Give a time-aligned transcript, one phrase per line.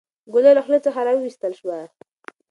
[0.33, 1.79] ګوله له خولې څخه راویستل شوه.